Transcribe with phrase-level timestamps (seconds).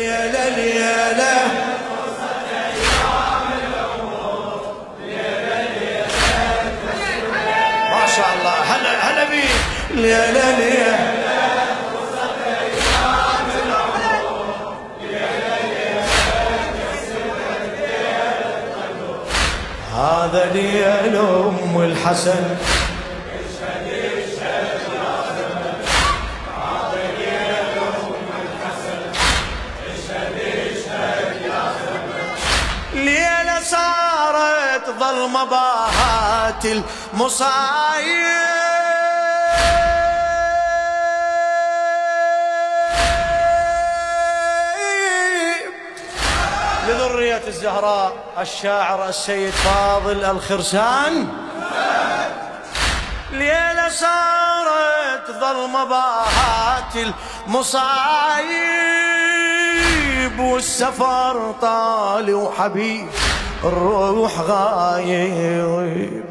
[0.00, 1.60] ليلة ليلة
[19.96, 22.44] هذا ليل ام الحسن
[35.30, 37.50] صارت ظلمة باهات المصايب.
[46.88, 51.28] لذرية الزهراء الشاعر السيد فاضل الخرسان.
[53.32, 56.96] ليلة صارت ظلمة باهات
[57.46, 58.70] المصايب
[60.40, 63.08] والسفر طالي وحبيب.
[63.64, 66.24] الروح غايب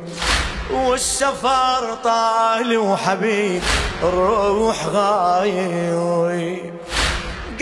[0.71, 3.63] والسفر طالي وحبيب
[4.03, 6.73] الروح غايب.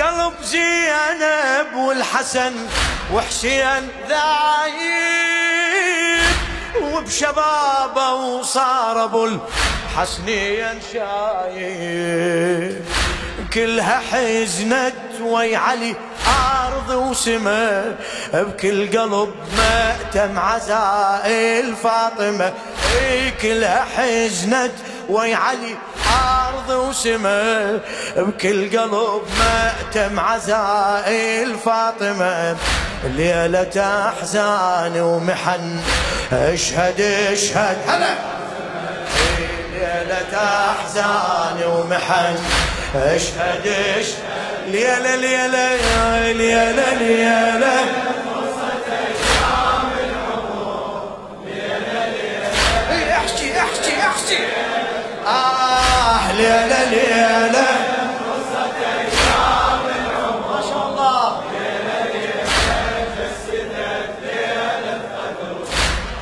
[0.01, 2.53] قلب زينب والحسن
[3.13, 5.37] وحسين ذايب
[6.81, 12.85] وبشبابه وصار أبو الحسنين شايب.
[13.53, 15.95] كلها حزنت وي علي
[16.27, 17.95] أرض وسما
[18.33, 22.53] بكل قلب مأتم عزائل فاطمة.
[23.01, 24.71] إي كلها حزنت
[25.09, 25.75] وي علي.
[26.47, 27.79] أرض وسما
[28.17, 32.57] بكل قلب مأتم عزائل فاطمة.
[33.03, 35.79] ليلة أحزان ومحن
[36.31, 37.77] أشهد أشهد.
[37.87, 38.15] هلا!
[39.73, 42.37] ليلة أحزان ومحن
[42.97, 44.17] أشهد أشهد
[44.67, 45.75] ليلة ليلة
[46.31, 47.79] ليلة ليلة
[52.91, 54.37] إيه، أحكي أحكي أحكي.
[55.27, 57.67] آه ليلة ليلة
[60.49, 61.41] ما شاء الله.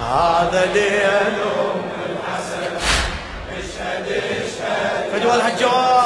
[0.02, 1.36] هذا ليل.
[5.14, 6.05] فدوى الهجار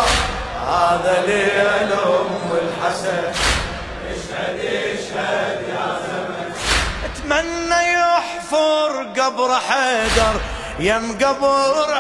[0.79, 3.23] هذا ليل أم الحسن.
[4.09, 6.53] اشهد اشهد يا زمن.
[7.05, 10.35] أتمنى يحفر قبر حيدر
[10.79, 11.97] يم قبر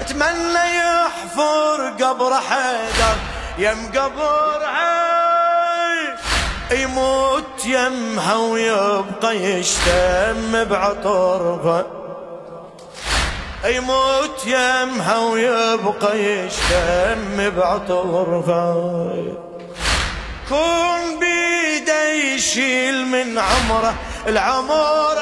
[0.00, 3.16] أتمنى يحفر قبر حيدر
[3.58, 4.62] يم قبر
[6.70, 11.97] يموت يمها ويبقى يشتم بعطرها
[13.64, 18.74] يموت يمها ويبقى يشتم بعطرها
[20.48, 23.94] كون بيده يشيل من عمره
[24.26, 25.18] العمر.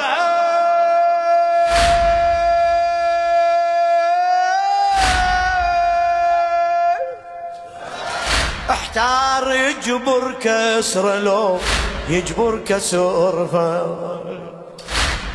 [8.69, 11.59] أحتار يجبر كسر لو
[12.09, 13.47] يجبر كسر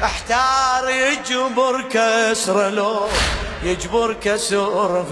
[0.05, 3.09] أحتار يجبر كسر لو
[3.63, 5.05] يجبر كسر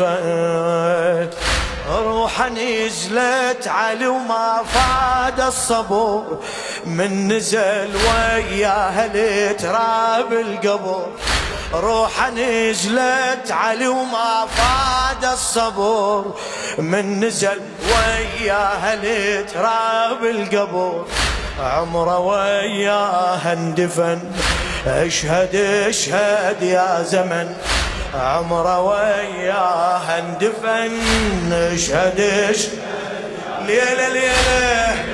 [1.89, 6.39] روح نزلت علي وما فاد الصبر
[6.85, 11.07] من نزل وياها لتراب القبر
[11.75, 16.25] روح نزلت علي وما فاد الصبر
[16.79, 21.05] من نزل وياها لتراب القبر
[21.61, 24.21] عمره وياها اندفن
[24.87, 25.57] أشهد
[25.89, 27.55] أشهد يا زمن.
[28.15, 32.79] عمره وياها اندفن أشهد أشهد.
[33.67, 35.11] ليلة ليلة.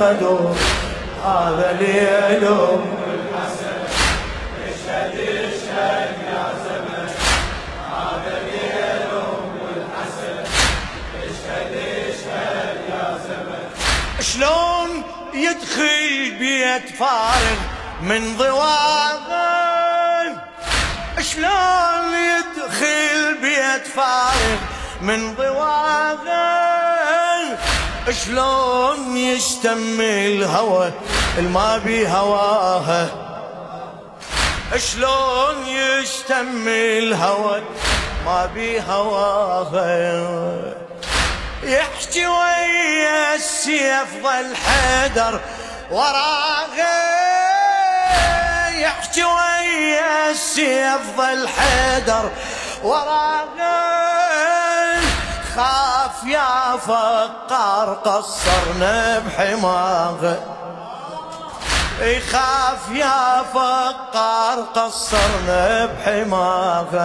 [0.00, 0.54] مأجور
[1.24, 1.82] مأجور مأجور إيه
[2.32, 2.84] ليلة ليلة
[4.66, 5.52] جسدت ليلة
[6.32, 7.08] قدر
[7.92, 9.12] هذا ليل
[14.20, 15.02] شلون
[15.34, 17.56] يدخل بيت فارغ
[18.02, 20.36] من ضواغن؟
[21.20, 24.56] شلون يدخل بيت فارغ
[25.00, 26.82] من ضواغن؟
[28.10, 30.92] شلون يشتم الهوى
[31.38, 33.08] الما بي هواها
[34.76, 37.62] شلون يشتم تم الهوى؟
[38.24, 40.24] ما بي هواها
[41.62, 45.40] يحكي ويا السيف ظل حيدر
[45.90, 46.98] وراغه
[48.70, 52.30] يحكي ويا السيف ظل حيدر
[52.82, 53.42] وراغه
[55.56, 60.61] خاف يا فقار قصرنا بحماغه.
[62.02, 67.02] يخاف يا فقار قصرنا بحماغه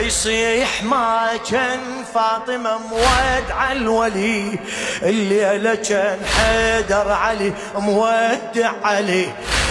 [0.00, 1.80] يصيح ما كان
[2.14, 4.58] فاطمة مودع الولي
[5.02, 9.28] الليلة كان حيدر علي مودع علي.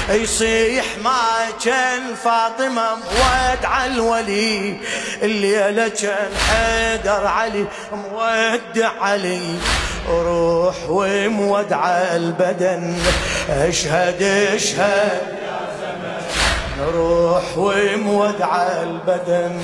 [0.09, 1.21] يصيح ما
[1.65, 4.77] كان فاطمة مودع الولي.
[5.21, 9.41] الليلة كان حيدر علي مودع علي.
[10.09, 12.95] روح ومودع البدن.
[13.49, 14.23] أشهد
[14.55, 15.21] أشهد.
[16.93, 19.61] روح ومودع البدن.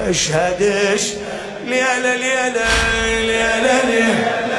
[0.00, 1.18] أشهد أشهد.
[1.64, 2.68] ليلة ليلة
[3.04, 4.51] ليلة ليلة.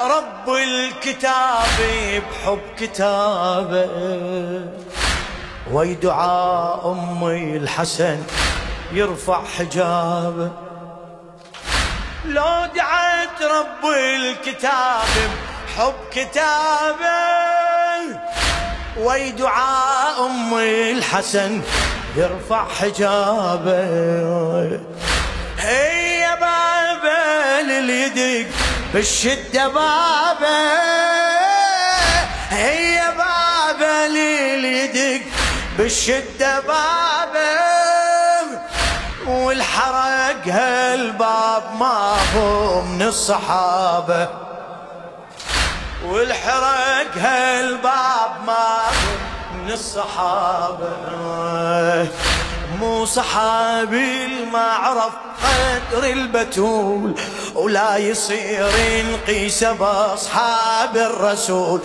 [0.00, 1.78] رب الكتاب
[2.30, 3.88] بحب كتابه.
[5.72, 8.22] ويدعى أمي الحسن
[8.92, 10.50] يرفع حجابه
[12.24, 15.02] لو دعت رب الكتاب
[15.66, 17.08] بحب كتابه
[18.98, 21.60] ويدعى أمي الحسن
[22.16, 23.78] يرفع حجابه.
[25.58, 28.48] هي بابا لليدك
[28.94, 30.78] بالشدة بابه
[32.50, 35.37] هي بابه اللي يدق
[35.78, 37.38] بالشدة بابه
[39.26, 44.28] والحرق هالباب ما هو من الصحابة.
[46.04, 50.88] والحرق هالباب ما هو من الصحابة.
[52.78, 55.12] مو صحابي المعرف
[55.44, 57.14] قدر البتول.
[57.54, 58.68] ولا يصير
[59.12, 61.80] نقيس باصحاب الرسول.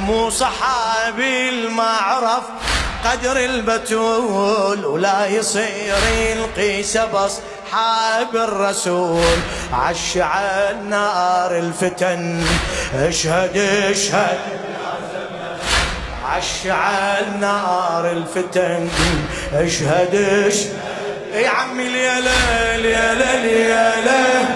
[0.00, 2.42] مو صحابي المعرف
[3.04, 4.86] قدر البتول.
[4.86, 5.96] ولا يصير
[6.36, 9.38] نقيس باصحاب الرسول.
[9.72, 10.40] عشع
[10.72, 12.44] نار الفتن
[12.94, 13.56] اشهد
[13.90, 14.63] اشهد.
[16.34, 18.88] عشعل نار الفتن.
[19.52, 20.14] أشهد
[21.34, 24.48] يا عمي ليلة ليلة ليلة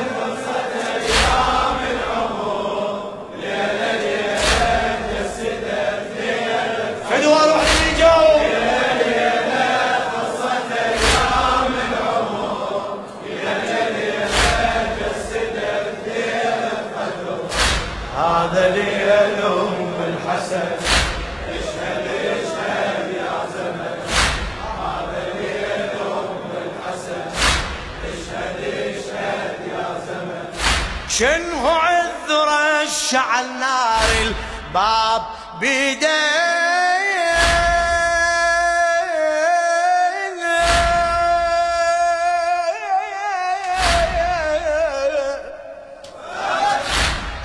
[31.18, 32.48] شنو عذر
[32.82, 35.22] الشعل نار الباب
[35.60, 36.06] بيدي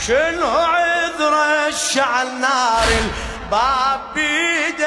[0.07, 1.33] شنو عذر
[1.67, 4.85] الشعل نار الباب بيدي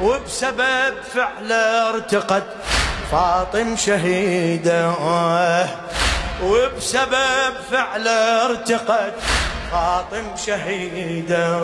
[0.00, 2.46] وبسبب فعله ارتقت
[3.10, 5.89] فاطم شهيده.
[6.42, 9.14] وبسبب فعله ارتقت
[9.72, 11.58] فاطم شهيدة.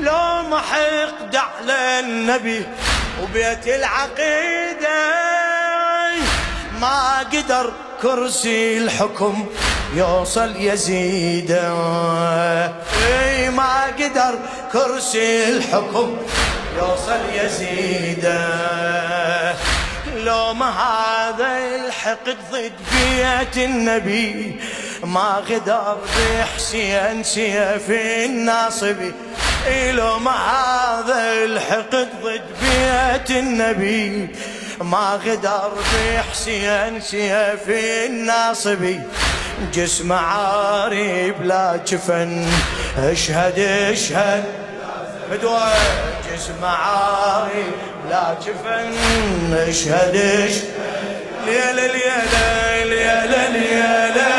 [0.00, 2.66] لو ما حقد على النبي
[3.22, 5.02] وبيت العقيدة.
[6.80, 9.46] ما قدر كرسي الحكم
[9.94, 11.50] يوصل يزيد.
[13.10, 14.38] إي ما قدر
[14.72, 16.16] كرسي الحكم
[16.78, 18.24] يوصل يزيد.
[20.26, 24.60] لو ما هذا الحقد ضد بيت النبي.
[25.04, 29.12] ما غدر بحسين سيف الناصبي
[29.90, 34.28] لو ما هذا الحقد ضد بيت النبي.
[34.80, 39.00] ما غدر بحسين سيف الناصبي
[39.74, 42.46] جسم عاري بلا جفن.
[42.98, 43.58] اشهد
[43.92, 44.44] اشهد.
[45.30, 45.72] مدوى
[46.32, 47.64] جسم عاري
[48.10, 50.16] لا جفن اشهد
[51.46, 54.35] ليلة ليلة ليلة ليلة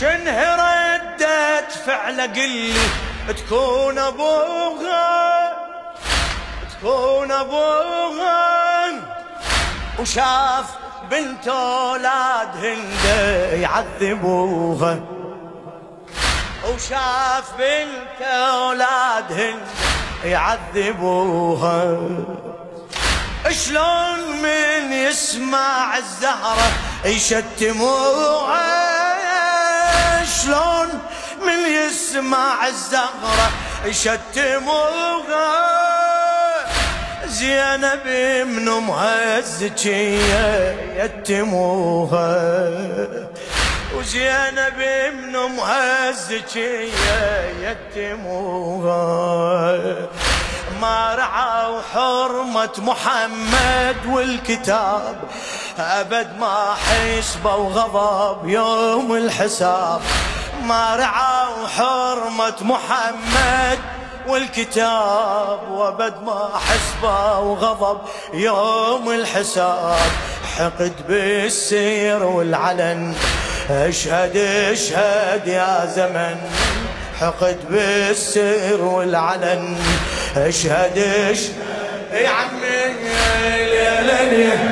[0.00, 2.74] شنه ردت فعله قلي.
[3.28, 5.52] تكون ابوها
[6.72, 8.90] تكون ابوها
[9.98, 10.64] وشاف
[11.10, 13.04] بنت أولاد هند
[13.62, 15.00] يعذبوها.
[16.64, 19.66] وشاف بنت أولاد هند
[20.24, 21.98] يعذبوها.
[23.50, 26.70] شلون من يسمع الزهرة
[27.04, 28.97] يشتموها؟
[31.46, 33.50] من يسمع الزهرة
[33.84, 35.68] يشتموها
[37.26, 38.06] زينب
[38.48, 42.70] من امها الزكية يتموها
[43.94, 44.78] وزينب
[45.14, 48.98] من امها الزكية يتموها
[50.80, 55.16] ما رعوا حرمة محمد والكتاب.
[55.78, 60.00] أبد ما حسبوا غضب يوم الحساب.
[60.66, 63.78] ما رعوا حرمة محمد
[64.28, 68.00] والكتاب وابد ما حسبوا غضب
[68.32, 70.10] يوم الحساب
[70.58, 73.14] حقد بالسير والعلن.
[73.70, 74.36] أشهد
[74.72, 76.36] أشهد يا زمن
[77.20, 79.76] حقد بالسر والعلن.
[80.36, 81.54] أشهد أشهد
[82.12, 82.94] يا عمي
[83.72, 84.67] ليلة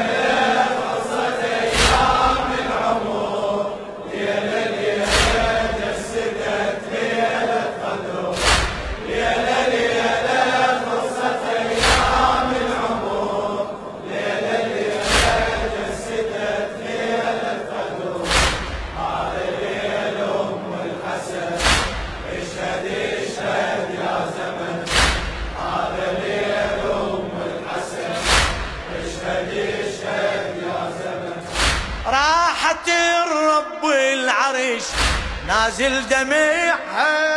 [35.46, 37.36] نازل دمعها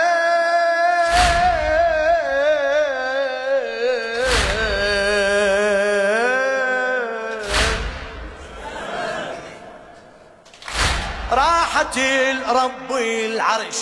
[11.32, 13.78] راحت الرب العرش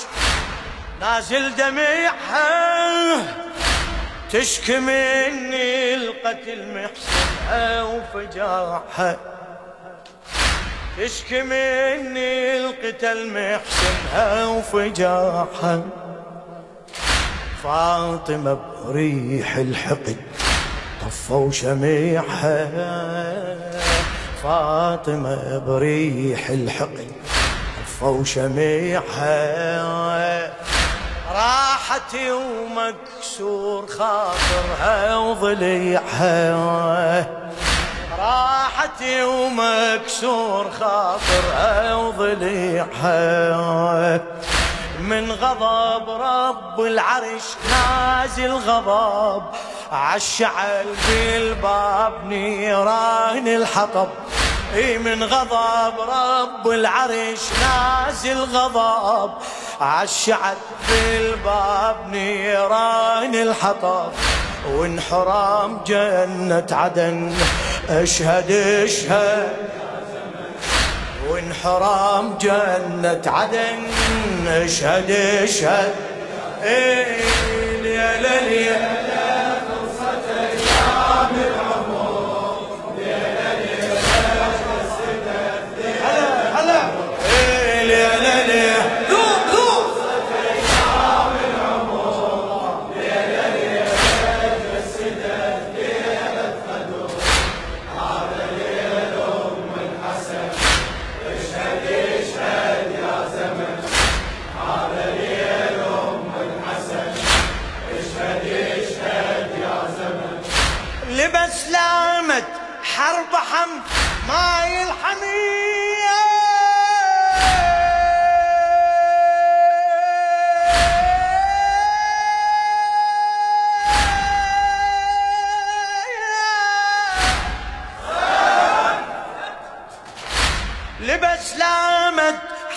[1.02, 2.48] نازل دمعها
[4.32, 9.37] تشكي مني القتل محسنها وفجاعها
[10.98, 15.82] تشكي مني القتل محسنها وفجاحها.
[17.64, 20.18] فاطمة بريح الحقد
[21.02, 22.70] طفوا شميعها.
[24.44, 27.12] فاطمة بريح الحقد
[27.86, 29.38] طفوا شميعها.
[31.34, 36.48] راحت ومكسور خاطرها وضليعها.
[38.98, 43.18] راحتي ومكسور خاطرها وضليعها
[45.00, 49.44] من غضب رب العرش نازل غضب
[49.92, 54.08] عالشعل بالباب نيران الحطب.
[54.76, 59.32] إي من غضب رب العرش نازل غضب
[59.82, 60.56] عالشعل
[60.90, 64.12] بالباب نيران الحطب.
[64.72, 67.34] وانحرام جنة عدن.
[67.90, 69.48] اشهد اشهد
[71.30, 73.80] وانحرام جنة عدن
[74.48, 75.12] اشهد
[75.44, 75.92] اشهد
[76.64, 77.06] إيه
[77.84, 78.76] يا ليلي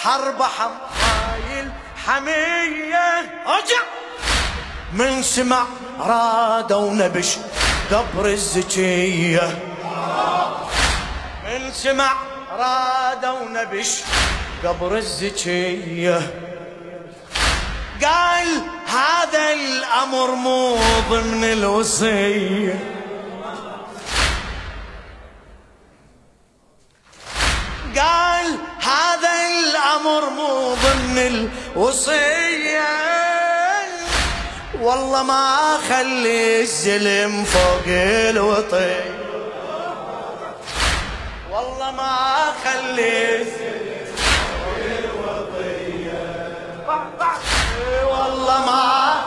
[0.03, 3.83] حرب حماي الحمية أرجع.
[4.93, 5.67] من سمع
[6.01, 7.37] رادوا نبش
[7.93, 9.59] قبر الزكية.
[11.45, 12.13] من سمع
[12.53, 14.03] رادوا نبش
[14.65, 16.21] قبر الزكية.
[18.03, 18.47] قال
[18.87, 20.77] هذا الأمر مو
[21.11, 23.00] ضمن الوصية.
[28.01, 28.47] قال
[28.81, 31.19] هذا الأمر مو ضمن
[31.77, 33.11] الوصية.
[34.81, 39.05] والله ما أخلي الزلم فوق الوطية
[41.51, 43.71] والله ما أخلي الزلم
[48.11, 49.20] والله ما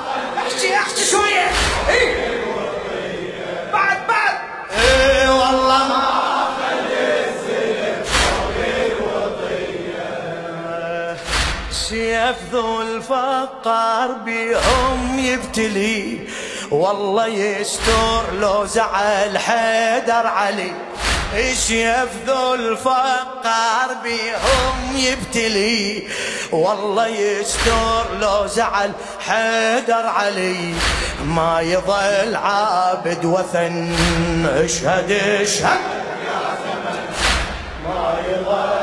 [12.34, 16.20] سيف ذو الفقار بيهم يبتلي.
[16.72, 20.74] والله يستر لو زعل حيدر علي.
[21.54, 26.04] سيف ذو الفقار بيهم يبتلي.
[26.52, 30.74] والله يستر لو زعل حيدر علي.
[31.26, 35.12] ما يظل عابد وثن اشهد
[35.42, 35.80] اشهد.
[37.86, 38.83] ما يظل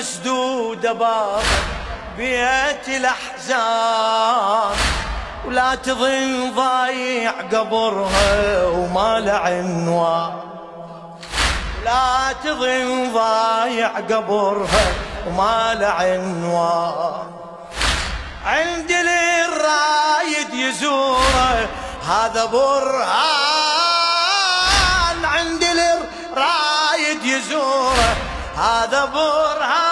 [0.00, 1.42] مسدودة باب
[2.16, 4.76] بيت الأحزان.
[5.46, 10.32] ولا تظن ضايع قبرها وما له عنوان.
[11.84, 14.92] لا تظن ضايع قبرها
[15.26, 17.30] وما له عنوان.
[18.44, 21.68] عند الرايد يزوره
[22.08, 23.14] هذا برهان.
[25.24, 28.16] عند الرايد يزوره
[28.56, 29.89] هذا برهان.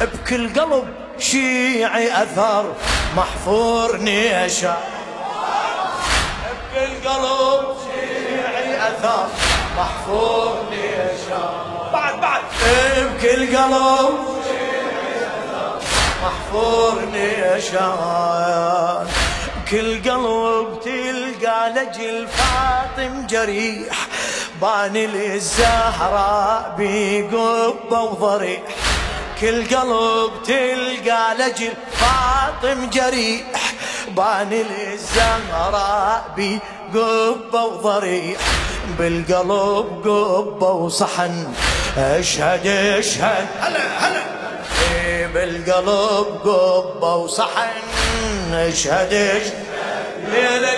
[0.00, 2.72] بكل قلب شيعي اثر
[3.16, 4.76] محفور نيشا.
[6.74, 9.26] بكل قلب شيعي اثر
[9.76, 11.64] محفور نيشا.
[11.92, 12.42] بعد بعد.
[12.62, 14.18] بكل قلب
[16.22, 19.06] محفور نيشان
[19.70, 23.96] كل قلب تلقى لجل فاطم جريح
[24.62, 28.87] بان للزهراء بقبة وضريح.
[29.40, 33.46] كل قلب تلقى لجل فاطم جريح
[34.16, 38.40] بان للزهراء بقبة وضريح.
[38.98, 41.54] بالقلب قبة وصحن
[41.98, 43.46] أشهد أشهد.
[43.60, 44.22] هلا هلا.
[45.34, 47.70] بالقلب قبة وصحن
[48.52, 50.77] أشهد أشهد.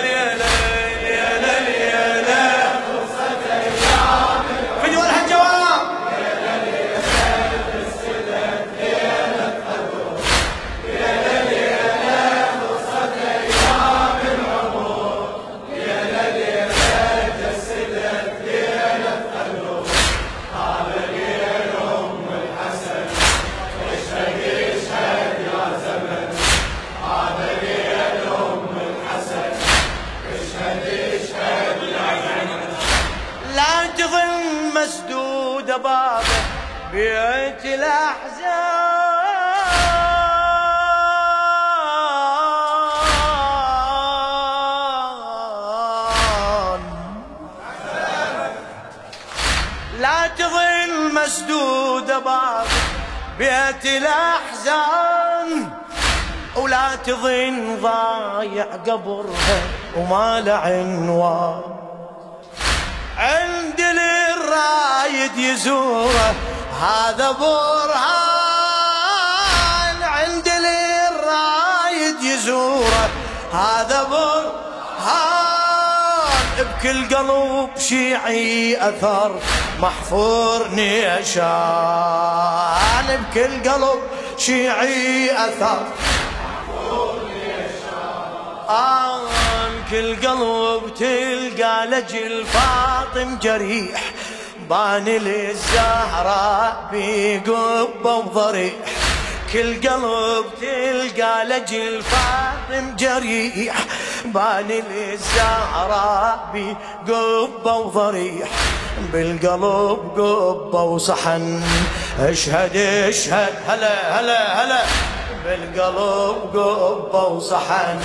[36.91, 38.71] بيت الأحزان.
[49.99, 52.65] لا تظن مسدود بابه
[53.39, 55.69] بيت الأحزان.
[56.55, 59.61] ولا تظن ضايع قبرها
[59.97, 61.61] وما له عنوان.
[63.17, 66.35] عند الرايد يزوره
[66.81, 67.99] هذا برهان
[70.03, 73.09] عند الرايد يزوره.
[73.53, 75.41] هذا برهان
[76.57, 79.39] بكل قلب شيعي أثر
[79.79, 81.41] محفور نيشان.
[83.21, 84.01] بكل قلب
[84.37, 85.87] شيعي أثر
[88.69, 89.21] آن
[89.91, 94.01] كل قلب تلقى لجل فاطم جريح.
[94.71, 98.73] بان للزهراء بقبة وضريح
[99.53, 103.75] كل قلب تلقى لجل فاطم جريح.
[104.25, 108.49] بان للزهراء بقبة وضريح
[109.13, 111.63] بالقلب قبة وصحن.
[112.19, 113.53] أشهد أشهد.
[113.67, 114.81] هلا هلا هلا.
[115.45, 117.99] بالقلب قبة وصحن.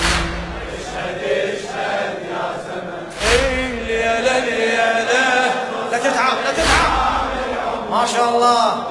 [0.74, 5.55] أشهد أشهد يا زمن اي ليلة ليلة
[5.96, 6.92] لا تتعب لا تتعب.
[7.90, 8.84] ما شاء الله.